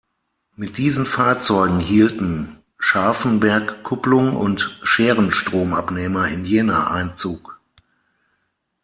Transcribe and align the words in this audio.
Mit 0.55 0.79
diesen 0.79 1.05
Fahrzeugen 1.05 1.79
hielten 1.79 2.63
Scharfenbergkupplung 2.79 4.35
und 4.35 4.79
Scherenstromabnehmer 4.81 6.27
in 6.27 6.43
Jena 6.43 6.89
Einzug. 6.89 7.59